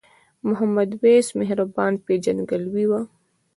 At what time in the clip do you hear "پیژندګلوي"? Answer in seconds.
2.05-2.85